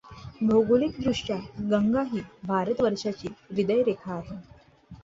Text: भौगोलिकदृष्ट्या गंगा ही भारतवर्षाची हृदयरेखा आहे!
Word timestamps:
भौगोलिकदृष्ट्या 0.43 1.37
गंगा 1.71 2.01
ही 2.11 2.21
भारतवर्षाची 2.45 3.27
हृदयरेखा 3.51 4.13
आहे! 4.13 4.39